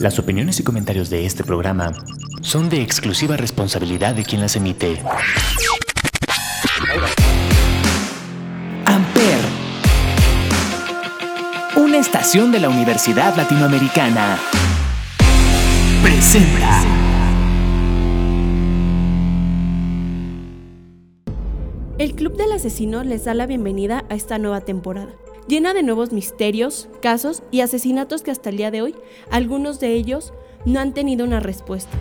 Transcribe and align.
Las 0.00 0.18
opiniones 0.18 0.60
y 0.60 0.62
comentarios 0.62 1.10
de 1.10 1.26
este 1.26 1.42
programa 1.42 1.92
son 2.40 2.68
de 2.68 2.82
exclusiva 2.82 3.36
responsabilidad 3.36 4.14
de 4.14 4.24
quien 4.24 4.40
las 4.40 4.54
emite. 4.56 5.02
Amper, 8.84 9.40
una 11.76 11.98
estación 11.98 12.52
de 12.52 12.60
la 12.60 12.68
Universidad 12.68 13.34
Latinoamericana, 13.36 14.38
presenta. 16.02 16.82
El 21.98 22.14
Club 22.14 22.36
del 22.36 22.52
Asesino 22.52 23.02
les 23.02 23.24
da 23.24 23.34
la 23.34 23.46
bienvenida 23.46 24.04
a 24.10 24.14
esta 24.14 24.38
nueva 24.38 24.60
temporada 24.60 25.08
llena 25.48 25.74
de 25.74 25.82
nuevos 25.82 26.12
misterios, 26.12 26.88
casos 27.00 27.42
y 27.50 27.60
asesinatos 27.60 28.22
que 28.22 28.30
hasta 28.30 28.50
el 28.50 28.56
día 28.56 28.70
de 28.70 28.82
hoy, 28.82 28.94
algunos 29.30 29.80
de 29.80 29.94
ellos, 29.94 30.32
no 30.64 30.80
han 30.80 30.92
tenido 30.92 31.24
una 31.24 31.40
respuesta. 31.40 31.96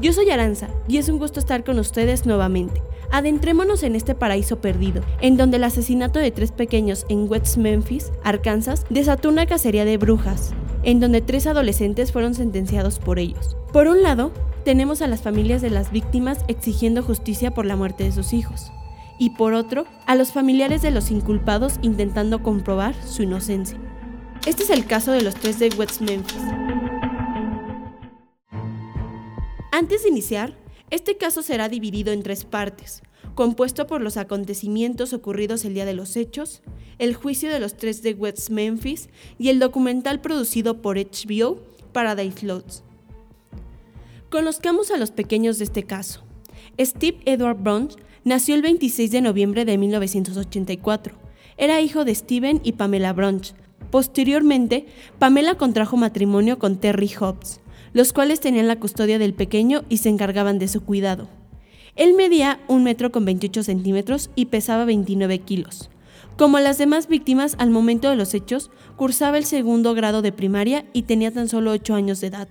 Yo 0.00 0.12
soy 0.12 0.30
Aranza 0.30 0.68
y 0.86 0.98
es 0.98 1.08
un 1.08 1.18
gusto 1.18 1.40
estar 1.40 1.64
con 1.64 1.78
ustedes 1.78 2.24
nuevamente. 2.24 2.82
Adentrémonos 3.10 3.82
en 3.82 3.96
este 3.96 4.14
paraíso 4.14 4.60
perdido, 4.60 5.02
en 5.20 5.36
donde 5.36 5.56
el 5.56 5.64
asesinato 5.64 6.18
de 6.18 6.30
tres 6.30 6.52
pequeños 6.52 7.04
en 7.08 7.28
West 7.28 7.56
Memphis, 7.56 8.12
Arkansas, 8.22 8.84
desató 8.90 9.28
una 9.28 9.46
cacería 9.46 9.84
de 9.84 9.96
brujas, 9.96 10.52
en 10.82 11.00
donde 11.00 11.20
tres 11.20 11.46
adolescentes 11.46 12.12
fueron 12.12 12.34
sentenciados 12.34 12.98
por 12.98 13.18
ellos. 13.18 13.56
Por 13.72 13.88
un 13.88 14.02
lado, 14.02 14.30
tenemos 14.64 15.02
a 15.02 15.06
las 15.06 15.22
familias 15.22 15.62
de 15.62 15.70
las 15.70 15.90
víctimas 15.90 16.38
exigiendo 16.48 17.02
justicia 17.02 17.52
por 17.52 17.66
la 17.66 17.76
muerte 17.76 18.04
de 18.04 18.12
sus 18.12 18.32
hijos 18.32 18.70
y 19.18 19.30
por 19.30 19.54
otro, 19.54 19.86
a 20.06 20.14
los 20.14 20.32
familiares 20.32 20.82
de 20.82 20.90
los 20.90 21.10
inculpados 21.10 21.74
intentando 21.82 22.42
comprobar 22.42 22.94
su 23.06 23.22
inocencia. 23.22 23.78
Este 24.46 24.62
es 24.62 24.70
el 24.70 24.86
caso 24.86 25.12
de 25.12 25.22
los 25.22 25.34
tres 25.34 25.58
de 25.58 25.68
West 25.76 26.00
Memphis. 26.00 26.40
Antes 29.72 30.02
de 30.02 30.08
iniciar, 30.08 30.56
este 30.90 31.16
caso 31.16 31.42
será 31.42 31.68
dividido 31.68 32.12
en 32.12 32.22
tres 32.22 32.44
partes, 32.44 33.02
compuesto 33.34 33.86
por 33.86 34.00
los 34.00 34.16
acontecimientos 34.16 35.12
ocurridos 35.12 35.64
el 35.64 35.74
día 35.74 35.84
de 35.84 35.94
los 35.94 36.16
hechos, 36.16 36.62
el 36.98 37.14
juicio 37.14 37.50
de 37.50 37.60
los 37.60 37.76
tres 37.76 38.02
de 38.02 38.14
West 38.14 38.50
Memphis 38.50 39.08
y 39.38 39.50
el 39.50 39.58
documental 39.58 40.20
producido 40.20 40.80
por 40.80 40.96
HBO, 40.96 41.58
Paradise 41.92 42.46
Lost. 42.46 42.82
Conozcamos 44.30 44.90
a 44.90 44.96
los 44.96 45.10
pequeños 45.10 45.58
de 45.58 45.64
este 45.64 45.84
caso. 45.84 46.22
Steve 46.80 47.20
Edward 47.24 47.58
Brunch 47.58 47.96
Nació 48.28 48.56
el 48.56 48.60
26 48.60 49.10
de 49.10 49.22
noviembre 49.22 49.64
de 49.64 49.78
1984. 49.78 51.14
Era 51.56 51.80
hijo 51.80 52.04
de 52.04 52.14
Steven 52.14 52.60
y 52.62 52.72
Pamela 52.72 53.14
Brunch. 53.14 53.54
Posteriormente, 53.90 54.84
Pamela 55.18 55.54
contrajo 55.54 55.96
matrimonio 55.96 56.58
con 56.58 56.76
Terry 56.76 57.08
Hobbs, 57.18 57.62
los 57.94 58.12
cuales 58.12 58.40
tenían 58.40 58.68
la 58.68 58.78
custodia 58.78 59.18
del 59.18 59.32
pequeño 59.32 59.84
y 59.88 59.96
se 59.96 60.10
encargaban 60.10 60.58
de 60.58 60.68
su 60.68 60.82
cuidado. 60.82 61.26
Él 61.96 62.12
medía 62.12 62.60
un 62.68 62.84
metro 62.84 63.10
con 63.12 63.24
28 63.24 63.62
centímetros 63.62 64.28
y 64.34 64.44
pesaba 64.44 64.84
29 64.84 65.38
kilos. 65.38 65.88
Como 66.36 66.58
las 66.58 66.76
demás 66.76 67.08
víctimas, 67.08 67.56
al 67.58 67.70
momento 67.70 68.10
de 68.10 68.16
los 68.16 68.34
hechos, 68.34 68.70
cursaba 68.96 69.38
el 69.38 69.46
segundo 69.46 69.94
grado 69.94 70.20
de 70.20 70.32
primaria 70.32 70.84
y 70.92 71.04
tenía 71.04 71.32
tan 71.32 71.48
solo 71.48 71.70
8 71.70 71.94
años 71.94 72.20
de 72.20 72.26
edad. 72.26 72.48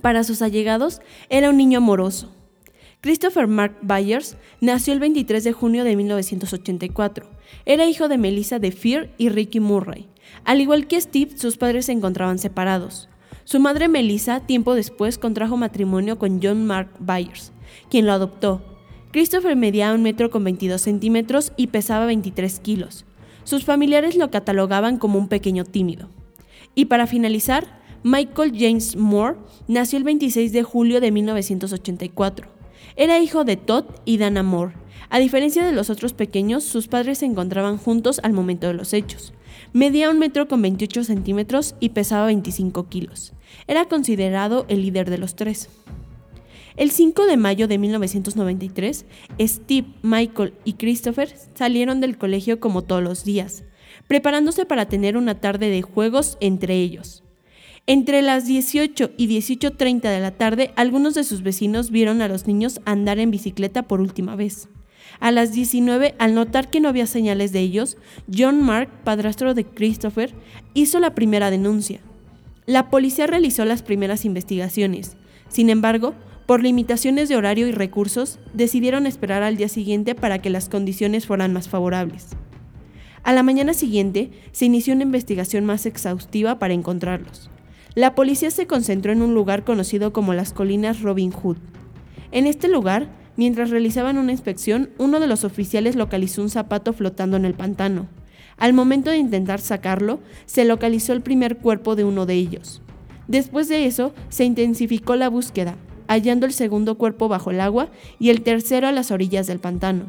Para 0.00 0.24
sus 0.24 0.42
allegados, 0.42 1.00
era 1.28 1.48
un 1.48 1.58
niño 1.58 1.78
amoroso. 1.78 2.41
Christopher 3.02 3.48
Mark 3.48 3.78
Byers 3.82 4.36
nació 4.60 4.92
el 4.92 5.00
23 5.00 5.42
de 5.42 5.52
junio 5.52 5.82
de 5.82 5.96
1984. 5.96 7.26
Era 7.66 7.84
hijo 7.84 8.06
de 8.06 8.16
Melissa 8.16 8.60
de 8.60 8.70
Fear 8.70 9.10
y 9.18 9.28
Ricky 9.28 9.58
Murray. 9.58 10.06
Al 10.44 10.60
igual 10.60 10.86
que 10.86 11.00
Steve, 11.00 11.36
sus 11.36 11.56
padres 11.56 11.86
se 11.86 11.92
encontraban 11.92 12.38
separados. 12.38 13.08
Su 13.42 13.58
madre 13.58 13.88
Melissa, 13.88 14.46
tiempo 14.46 14.76
después, 14.76 15.18
contrajo 15.18 15.56
matrimonio 15.56 16.16
con 16.16 16.38
John 16.40 16.64
Mark 16.64 16.90
Byers, 17.00 17.50
quien 17.90 18.06
lo 18.06 18.12
adoptó. 18.12 18.62
Christopher 19.10 19.56
medía 19.56 19.92
un 19.94 20.04
metro 20.04 20.30
con 20.30 20.44
22 20.44 20.80
centímetros 20.80 21.52
y 21.56 21.66
pesaba 21.66 22.06
23 22.06 22.60
kilos. 22.60 23.04
Sus 23.42 23.64
familiares 23.64 24.14
lo 24.14 24.30
catalogaban 24.30 24.98
como 24.98 25.18
un 25.18 25.26
pequeño 25.26 25.64
tímido. 25.64 26.08
Y 26.76 26.84
para 26.84 27.08
finalizar, 27.08 27.80
Michael 28.04 28.52
James 28.56 28.94
Moore 28.94 29.38
nació 29.66 29.96
el 29.96 30.04
26 30.04 30.52
de 30.52 30.62
julio 30.62 31.00
de 31.00 31.10
1984. 31.10 32.61
Era 32.96 33.20
hijo 33.20 33.44
de 33.44 33.56
Todd 33.56 33.84
y 34.04 34.18
Dana 34.18 34.42
Moore. 34.42 34.74
A 35.08 35.18
diferencia 35.18 35.64
de 35.64 35.72
los 35.72 35.90
otros 35.90 36.12
pequeños, 36.12 36.64
sus 36.64 36.88
padres 36.88 37.18
se 37.18 37.26
encontraban 37.26 37.78
juntos 37.78 38.20
al 38.22 38.32
momento 38.32 38.66
de 38.66 38.74
los 38.74 38.92
hechos. 38.92 39.32
Medía 39.72 40.10
un 40.10 40.18
metro 40.18 40.48
con 40.48 40.62
28 40.62 41.04
centímetros 41.04 41.74
y 41.80 41.90
pesaba 41.90 42.26
25 42.26 42.88
kilos. 42.88 43.32
Era 43.66 43.86
considerado 43.86 44.66
el 44.68 44.82
líder 44.82 45.10
de 45.10 45.18
los 45.18 45.34
tres. 45.34 45.68
El 46.76 46.90
5 46.90 47.26
de 47.26 47.36
mayo 47.36 47.68
de 47.68 47.76
1993, 47.78 49.04
Steve, 49.40 49.88
Michael 50.02 50.54
y 50.64 50.74
Christopher 50.74 51.34
salieron 51.54 52.00
del 52.00 52.16
colegio 52.16 52.60
como 52.60 52.82
todos 52.82 53.02
los 53.02 53.24
días, 53.24 53.64
preparándose 54.08 54.64
para 54.64 54.86
tener 54.86 55.18
una 55.18 55.40
tarde 55.40 55.68
de 55.68 55.82
juegos 55.82 56.38
entre 56.40 56.76
ellos. 56.76 57.22
Entre 57.88 58.22
las 58.22 58.46
18 58.46 59.10
y 59.16 59.26
18.30 59.26 60.02
de 60.02 60.20
la 60.20 60.30
tarde, 60.30 60.70
algunos 60.76 61.14
de 61.14 61.24
sus 61.24 61.42
vecinos 61.42 61.90
vieron 61.90 62.22
a 62.22 62.28
los 62.28 62.46
niños 62.46 62.80
andar 62.84 63.18
en 63.18 63.32
bicicleta 63.32 63.82
por 63.82 64.00
última 64.00 64.36
vez. 64.36 64.68
A 65.18 65.32
las 65.32 65.52
19, 65.52 66.14
al 66.20 66.34
notar 66.36 66.70
que 66.70 66.78
no 66.78 66.88
había 66.88 67.08
señales 67.08 67.50
de 67.50 67.58
ellos, 67.58 67.96
John 68.32 68.62
Mark, 68.62 68.88
padrastro 69.02 69.54
de 69.54 69.64
Christopher, 69.64 70.32
hizo 70.74 71.00
la 71.00 71.16
primera 71.16 71.50
denuncia. 71.50 71.98
La 72.66 72.88
policía 72.88 73.26
realizó 73.26 73.64
las 73.64 73.82
primeras 73.82 74.24
investigaciones. 74.24 75.16
Sin 75.48 75.68
embargo, 75.68 76.14
por 76.46 76.62
limitaciones 76.62 77.28
de 77.28 77.36
horario 77.36 77.66
y 77.66 77.72
recursos, 77.72 78.38
decidieron 78.54 79.06
esperar 79.06 79.42
al 79.42 79.56
día 79.56 79.68
siguiente 79.68 80.14
para 80.14 80.38
que 80.38 80.50
las 80.50 80.68
condiciones 80.68 81.26
fueran 81.26 81.52
más 81.52 81.68
favorables. 81.68 82.28
A 83.24 83.32
la 83.32 83.42
mañana 83.42 83.74
siguiente, 83.74 84.30
se 84.52 84.66
inició 84.66 84.94
una 84.94 85.02
investigación 85.02 85.64
más 85.64 85.84
exhaustiva 85.84 86.60
para 86.60 86.74
encontrarlos. 86.74 87.51
La 87.94 88.14
policía 88.14 88.50
se 88.50 88.66
concentró 88.66 89.12
en 89.12 89.20
un 89.20 89.34
lugar 89.34 89.64
conocido 89.64 90.14
como 90.14 90.32
las 90.32 90.54
colinas 90.54 91.02
Robin 91.02 91.30
Hood. 91.30 91.58
En 92.30 92.46
este 92.46 92.68
lugar, 92.68 93.10
mientras 93.36 93.68
realizaban 93.68 94.16
una 94.16 94.32
inspección, 94.32 94.90
uno 94.96 95.20
de 95.20 95.26
los 95.26 95.44
oficiales 95.44 95.94
localizó 95.94 96.40
un 96.40 96.48
zapato 96.48 96.94
flotando 96.94 97.36
en 97.36 97.44
el 97.44 97.52
pantano. 97.52 98.08
Al 98.56 98.72
momento 98.72 99.10
de 99.10 99.18
intentar 99.18 99.60
sacarlo, 99.60 100.20
se 100.46 100.64
localizó 100.64 101.12
el 101.12 101.20
primer 101.20 101.58
cuerpo 101.58 101.94
de 101.94 102.04
uno 102.04 102.24
de 102.24 102.34
ellos. 102.34 102.80
Después 103.28 103.68
de 103.68 103.84
eso, 103.84 104.14
se 104.30 104.44
intensificó 104.44 105.14
la 105.16 105.28
búsqueda, 105.28 105.76
hallando 106.08 106.46
el 106.46 106.52
segundo 106.54 106.96
cuerpo 106.96 107.28
bajo 107.28 107.50
el 107.50 107.60
agua 107.60 107.90
y 108.18 108.30
el 108.30 108.42
tercero 108.42 108.88
a 108.88 108.92
las 108.92 109.10
orillas 109.10 109.46
del 109.46 109.58
pantano. 109.58 110.06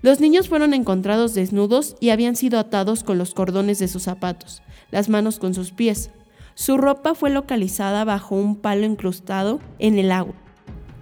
Los 0.00 0.20
niños 0.20 0.48
fueron 0.48 0.72
encontrados 0.74 1.34
desnudos 1.34 1.96
y 2.00 2.10
habían 2.10 2.36
sido 2.36 2.58
atados 2.58 3.04
con 3.04 3.18
los 3.18 3.34
cordones 3.34 3.78
de 3.80 3.88
sus 3.88 4.04
zapatos, 4.04 4.62
las 4.90 5.08
manos 5.08 5.38
con 5.38 5.54
sus 5.54 5.72
pies, 5.72 6.10
su 6.58 6.76
ropa 6.76 7.14
fue 7.14 7.30
localizada 7.30 8.04
bajo 8.04 8.34
un 8.34 8.56
palo 8.56 8.84
incrustado 8.84 9.60
en 9.78 9.96
el 9.96 10.10
agua. 10.10 10.34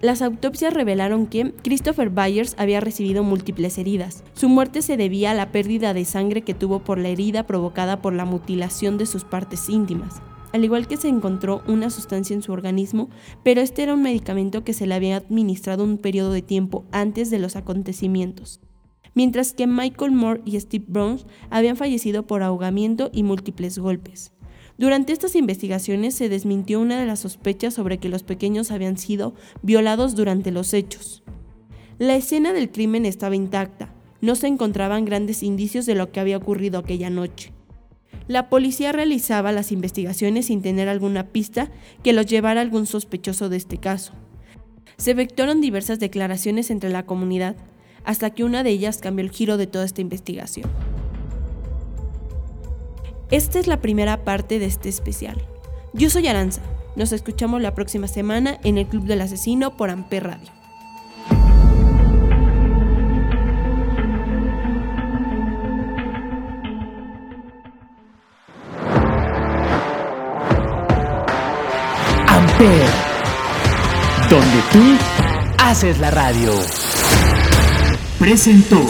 Las 0.03 0.21
autopsias 0.21 0.75
revelaron 0.75 1.27
que 1.27 1.55
Christopher 1.65 2.11
Byers 2.11 2.55
había 2.59 2.81
recibido 2.81 3.25
múltiples 3.25 3.79
heridas. 3.79 4.23
Su 4.35 4.51
muerte 4.51 4.83
se 4.83 4.99
debía 4.99 5.31
a 5.31 5.35
la 5.35 5.53
pérdida 5.53 5.95
de 5.95 6.05
sangre 6.05 6.43
que 6.43 6.53
tuvo 6.53 6.81
por 6.81 6.99
la 6.99 7.09
herida 7.09 7.47
provocada 7.47 8.03
por 8.03 8.13
la 8.13 8.27
mutilación 8.27 8.99
de 8.99 9.07
sus 9.07 9.25
partes 9.25 9.71
íntimas. 9.71 10.21
Al 10.53 10.63
igual 10.63 10.87
que 10.87 10.99
se 10.99 11.09
encontró 11.09 11.63
una 11.67 11.89
sustancia 11.89 12.35
en 12.35 12.43
su 12.43 12.53
organismo, 12.53 13.09
pero 13.43 13.63
este 13.63 13.83
era 13.83 13.95
un 13.95 14.03
medicamento 14.03 14.63
que 14.63 14.75
se 14.75 14.87
le 14.87 14.95
había 14.95 15.17
administrado 15.17 15.85
un 15.85 15.97
periodo 15.97 16.33
de 16.33 16.43
tiempo 16.43 16.85
antes 16.93 17.31
de 17.31 17.39
los 17.39 17.57
acontecimientos. 17.57 18.61
Mientras 19.15 19.55
que 19.55 19.67
Michael 19.67 20.13
Moore 20.13 20.43
y 20.45 20.61
Steve 20.61 20.85
Brown 20.87 21.19
habían 21.49 21.77
fallecido 21.77 22.27
por 22.27 22.43
ahogamiento 22.43 23.09
y 23.11 23.23
múltiples 23.23 23.79
golpes. 23.79 24.36
Durante 24.79 25.13
estas 25.13 25.35
investigaciones 25.35 26.15
se 26.15 26.29
desmintió 26.29 26.81
una 26.81 27.01
de 27.01 27.07
las 27.07 27.21
sospechas 27.21 27.73
sobre 27.73 27.99
que 27.99 28.11
los 28.11 28.23
pequeños 28.23 28.71
habían 28.71 28.99
sido 28.99 29.35
violados 29.63 30.15
durante 30.15 30.51
los 30.51 30.75
hechos. 30.75 31.23
La 31.99 32.15
escena 32.15 32.53
del 32.53 32.71
crimen 32.71 33.07
estaba 33.07 33.37
intacta, 33.37 33.95
no 34.21 34.35
se 34.35 34.49
encontraban 34.49 35.07
grandes 35.07 35.43
indicios 35.43 35.87
de 35.87 35.95
lo 35.95 36.13
que 36.13 36.21
había 36.21 36.37
ocurrido 36.37 36.79
aquella 36.79 37.09
noche. 37.09 37.53
La 38.29 38.51
policía 38.51 38.93
realizaba 38.93 39.53
las 39.53 39.73
investigaciones 39.73 40.47
sin 40.47 40.61
tener 40.61 40.89
alguna 40.89 41.29
pista 41.29 41.71
que 42.03 42.13
los 42.13 42.27
llevara 42.27 42.61
a 42.61 42.65
algún 42.65 42.87
sospechoso 42.87 43.49
de 43.49 43.57
este 43.57 43.79
caso. 43.79 44.13
Se 44.99 45.13
efectuaron 45.13 45.61
diversas 45.61 46.01
declaraciones 46.01 46.71
entre 46.71 46.91
la 46.91 47.07
comunidad, 47.07 47.57
hasta 48.05 48.31
que 48.31 48.45
una 48.45 48.63
de 48.63 48.71
ellas 48.71 48.99
cambió 48.99 49.25
el 49.25 49.31
giro 49.31 49.57
de 49.57 49.67
toda 49.67 49.85
esta 49.85 50.01
investigación. 50.01 50.69
Esta 53.31 53.59
es 53.59 53.67
la 53.67 53.81
primera 53.81 54.25
parte 54.25 54.61
de 54.61 54.67
este 54.67 54.89
especial. 54.89 55.43
Yo 55.93 56.11
soy 56.11 56.29
Aranza. 56.29 56.63
Nos 56.95 57.13
escuchamos 57.13 57.61
la 57.61 57.75
próxima 57.75 58.07
semana 58.07 58.59
en 58.63 58.79
el 58.79 58.87
Club 58.87 59.05
del 59.05 59.21
Asesino 59.21 59.77
por 59.77 59.91
Amper 59.91 60.25
Radio. 60.25 60.53
Hiper, 72.31 72.87
donde 74.31 74.63
tú 74.73 74.99
haces 75.59 75.99
la 75.99 76.13
radio. 76.13 76.53
Presentó. 78.21 78.81